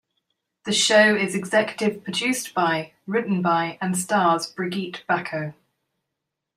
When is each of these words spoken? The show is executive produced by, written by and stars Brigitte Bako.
The 0.65 0.71
show 0.73 1.15
is 1.15 1.35
executive 1.35 2.03
produced 2.03 2.55
by, 2.55 2.93
written 3.05 3.43
by 3.43 3.77
and 3.79 3.95
stars 3.95 4.47
Brigitte 4.47 5.03
Bako. 5.07 5.53